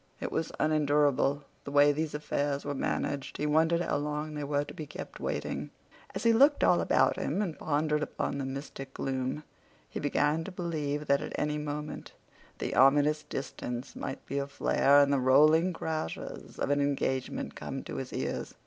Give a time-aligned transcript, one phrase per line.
[0.19, 3.37] It was unendurable the way these affairs were managed.
[3.37, 5.69] He wondered how long they were to be kept waiting.
[6.15, 9.43] As he looked all about him and pondered upon the mystic gloom,
[9.87, 12.13] he began to believe that at any moment
[12.57, 17.97] the ominous distance might be aflare, and the rolling crashes of an engagement come to
[17.97, 18.55] his ears.